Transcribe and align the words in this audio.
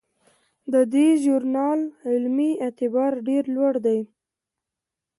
د 0.73 0.75
دې 0.93 1.07
ژورنال 1.23 1.79
علمي 2.11 2.51
اعتبار 2.63 3.11
ډیر 3.27 3.43
لوړ 3.55 3.73
دی. 3.85 3.99